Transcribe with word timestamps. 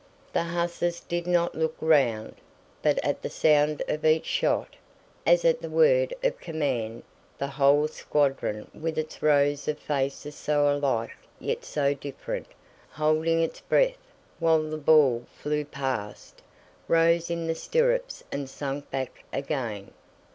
The 0.33 0.41
hussars 0.41 0.99
did 1.01 1.27
not 1.27 1.53
look 1.53 1.75
round, 1.79 2.33
but 2.81 2.97
at 3.05 3.21
the 3.21 3.29
sound 3.29 3.83
of 3.87 4.03
each 4.03 4.25
shot, 4.25 4.75
as 5.27 5.45
at 5.45 5.61
the 5.61 5.69
word 5.69 6.11
of 6.23 6.39
command, 6.39 7.03
the 7.37 7.45
whole 7.45 7.87
squadron 7.87 8.67
with 8.73 8.97
its 8.97 9.21
rows 9.21 9.67
of 9.67 9.77
faces 9.77 10.33
so 10.33 10.73
alike 10.75 11.15
yet 11.39 11.63
so 11.63 11.93
different, 11.93 12.47
holding 12.89 13.43
its 13.43 13.59
breath 13.59 14.11
while 14.39 14.63
the 14.63 14.75
ball 14.77 15.25
flew 15.35 15.63
past, 15.63 16.41
rose 16.87 17.29
in 17.29 17.45
the 17.45 17.53
stirrups 17.53 18.23
and 18.31 18.49
sank 18.49 18.89
back 18.89 19.23
again. 19.31 19.91